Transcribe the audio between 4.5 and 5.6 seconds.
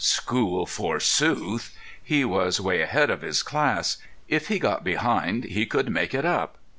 got behind